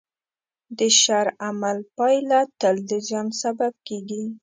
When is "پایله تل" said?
1.97-2.75